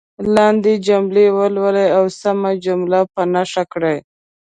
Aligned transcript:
لاندې 0.35 0.73
جملې 0.87 1.25
ولولئ 1.37 1.89
او 1.97 2.05
سمه 2.21 2.51
جمله 2.65 2.99
په 3.13 3.21
نښه 3.33 3.63
کړئ. 3.73 3.97